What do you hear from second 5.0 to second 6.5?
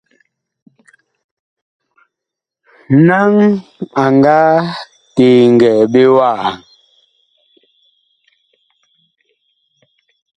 teŋgɛɛ ɓe wa?